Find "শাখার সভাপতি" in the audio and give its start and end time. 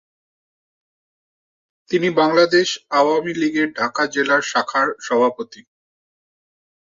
4.51-5.61